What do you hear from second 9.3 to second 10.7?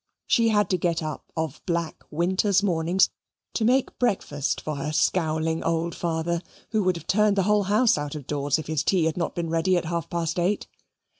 been ready at half past eight.